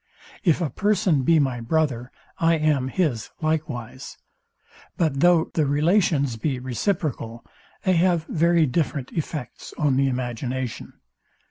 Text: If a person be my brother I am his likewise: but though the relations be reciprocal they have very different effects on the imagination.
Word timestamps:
If 0.43 0.61
a 0.61 0.71
person 0.71 1.21
be 1.21 1.37
my 1.37 1.59
brother 1.61 2.11
I 2.39 2.55
am 2.57 2.87
his 2.87 3.29
likewise: 3.39 4.17
but 4.97 5.19
though 5.19 5.51
the 5.53 5.67
relations 5.67 6.37
be 6.37 6.57
reciprocal 6.57 7.45
they 7.83 7.93
have 7.97 8.23
very 8.25 8.65
different 8.65 9.11
effects 9.11 9.75
on 9.77 9.97
the 9.97 10.07
imagination. 10.07 10.93